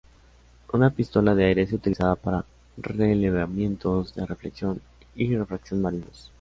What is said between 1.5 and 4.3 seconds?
es utilizada para relevamientos de